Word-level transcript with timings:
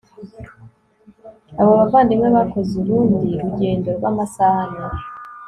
abo 1.59 1.71
bavandimwe 1.79 2.27
bakoze 2.37 2.71
urundi 2.81 3.27
rugendo 3.41 3.89
rw 3.97 4.03
amasaha 4.11 4.59
ane 4.65 4.85